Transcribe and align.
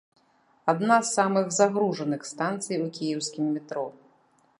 Адна 0.71 0.95
з 1.09 1.11
самых 1.17 1.45
загружаных 1.59 2.21
станцый 2.31 2.81
у 2.87 2.89
кіеўскім 2.97 3.45
метро. 3.59 3.85